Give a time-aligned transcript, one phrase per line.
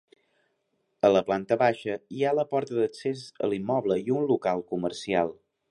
[1.09, 5.35] A la planta baixa hi ha la porta d'accés a l'immoble i un local comercial.